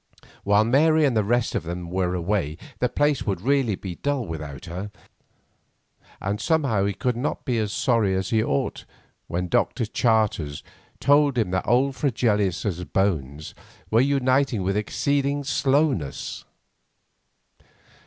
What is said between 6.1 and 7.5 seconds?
and somehow he could not